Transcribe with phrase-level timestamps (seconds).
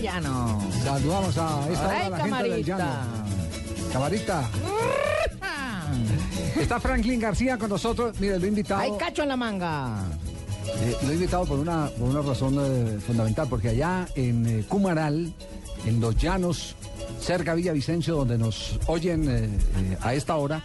[0.00, 0.60] de llano.
[0.84, 2.78] Saludamos a esta hora a la gente del camarita.
[2.78, 3.92] llano.
[3.92, 4.50] Camarita.
[6.58, 8.18] Está Franklin García con nosotros.
[8.20, 8.80] Mire, lo he invitado.
[8.80, 10.04] Hay cacho en la manga.
[10.82, 14.64] eh, lo he invitado por una, por una razón eh, fundamental, porque allá en eh,
[14.68, 15.32] Cumaral,
[15.86, 16.76] en los llanos,
[17.20, 19.58] cerca de Villavicencio, donde nos oyen
[20.02, 20.64] a esta hora,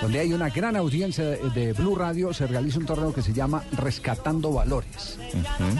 [0.00, 3.32] donde hay una gran audiencia de, de Blue Radio, se realiza un torneo que se
[3.32, 5.18] llama Rescatando Valores.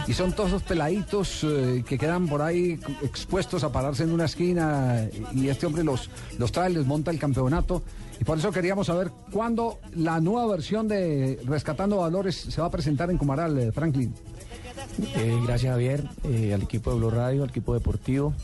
[0.06, 4.26] Y son todos los peladitos eh, que quedan por ahí expuestos a pararse en una
[4.26, 7.82] esquina y este hombre los, los trae, les monta el campeonato.
[8.20, 12.70] Y por eso queríamos saber cuándo la nueva versión de Rescatando Valores se va a
[12.70, 14.14] presentar en Cumaral, eh, Franklin.
[15.16, 18.34] Eh, gracias Javier, eh, al equipo de Blue Radio, al equipo deportivo,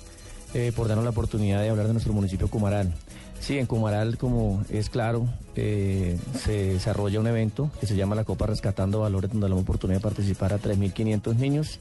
[0.54, 2.92] eh, por darnos la oportunidad de hablar de nuestro municipio Cumaral.
[3.40, 8.24] Sí, en Cumaral, como es claro, eh, se desarrolla un evento que se llama la
[8.24, 11.78] Copa Rescatando Valores, donde damos oportunidad de participar a 3.500 niños.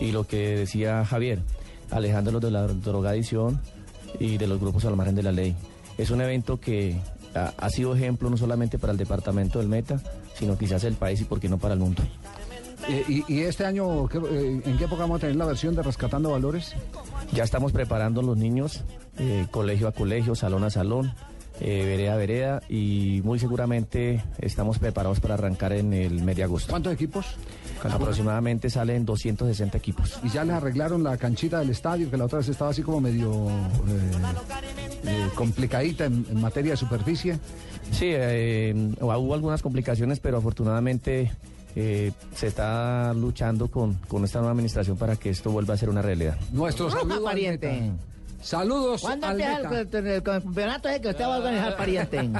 [0.00, 1.42] Y lo que decía Javier,
[1.90, 3.60] alejándolos de la drogadicción
[4.18, 5.54] y de los grupos al margen de la ley.
[5.98, 6.96] Es un evento que
[7.34, 10.00] ha, ha sido ejemplo no solamente para el departamento del Meta,
[10.34, 12.02] sino quizás el país y por qué no para el mundo.
[12.88, 15.74] Eh, y, y este año, ¿qué- eh, ¿en qué época vamos a tener la versión
[15.74, 16.72] de Rescatando Valores?
[17.32, 18.84] Ya estamos preparando los niños,
[19.18, 21.12] eh, colegio a colegio, salón a salón,
[21.58, 26.68] vereda a vereda y muy seguramente estamos preparados para arrancar en el de agosto.
[26.70, 27.24] ¿Cuántos equipos?
[27.82, 30.18] Aproximadamente salen 260 equipos.
[30.22, 33.00] Y ya les arreglaron la canchita del estadio, que la otra vez estaba así como
[33.00, 33.48] medio
[35.34, 37.38] complicadita en, en materia de superficie.
[37.90, 41.30] Sí, eh, hubo algunas complicaciones, pero afortunadamente
[41.76, 45.88] eh, se está luchando con, con esta nueva administración para que esto vuelva a ser
[45.90, 46.36] una realidad.
[46.52, 47.92] Nuestro saludo pariente.
[48.42, 52.30] Saludos ¿Cuándo al empieza el, el- el campeonato ese que usted va a organizar, pariente?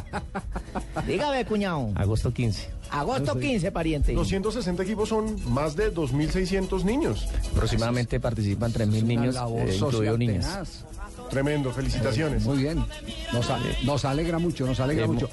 [1.06, 1.90] Dígame, cuñado.
[1.96, 2.68] Agosto 15.
[2.90, 4.12] Agosto 15, pariente.
[4.12, 7.26] 260 equipos son más de 2.600 niños.
[7.52, 10.84] Aproximadamente participan 3.000 Una niños, eh, incluidos niñas.
[11.30, 12.44] Tremendo, felicitaciones.
[12.44, 12.84] Muy bien.
[13.32, 13.46] Nos,
[13.84, 15.28] nos alegra mucho, nos alegra Eh, mucho.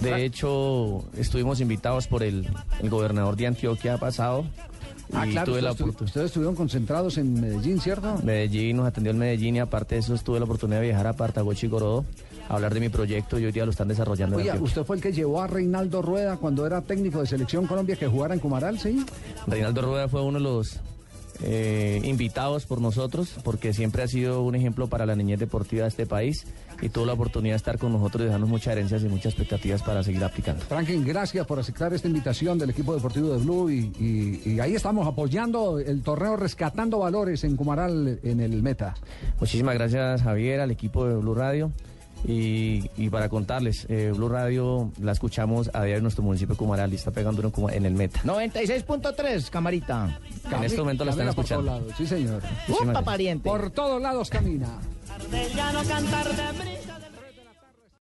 [0.00, 2.46] De hecho, estuvimos invitados por el,
[2.80, 4.44] el gobernador de Antioquia pasado.
[5.12, 8.18] Ah, y claro, tuve la ustedes, estu- oportu- ustedes estuvieron concentrados en Medellín, ¿cierto?
[8.24, 11.12] Medellín nos atendió el Medellín y aparte de eso tuve la oportunidad de viajar a
[11.12, 12.04] Partagochi y Gorodó
[12.48, 14.68] a hablar de mi proyecto y hoy día lo están desarrollando en Oye, Antioquia.
[14.68, 18.08] usted fue el que llevó a Reinaldo Rueda cuando era técnico de Selección Colombia que
[18.08, 19.04] jugara en Cumaral, ¿sí?
[19.46, 20.80] Reinaldo Rueda fue uno de los
[21.42, 25.88] eh, invitados por nosotros porque siempre ha sido un ejemplo para la niñez deportiva de
[25.88, 26.46] este país
[26.82, 29.82] y tuvo la oportunidad de estar con nosotros y dejarnos muchas herencias y muchas expectativas
[29.82, 30.62] para seguir aplicando.
[30.64, 34.74] Franklin, gracias por aceptar esta invitación del equipo deportivo de Blue y, y- y ahí
[34.74, 38.94] estamos apoyando el torneo Rescatando Valores en Cumaral en el Meta.
[39.40, 41.70] Muchísimas gracias Javier, al equipo de Blue Radio.
[42.24, 46.58] Y, y para contarles, eh, Blue Radio la escuchamos a diario en nuestro municipio de
[46.58, 48.20] Cumaral y está pegando uno como en el meta.
[48.24, 50.18] 96.3, camarita.
[50.50, 51.70] En este momento la están Camina por escuchando.
[51.70, 52.42] todos lados, sí, señor.
[52.68, 53.48] Upa, pariente.
[53.48, 54.68] Por todos lados camina.
[55.86, 56.85] cantar de.